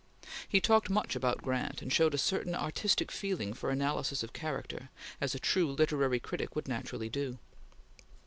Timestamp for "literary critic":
5.73-6.55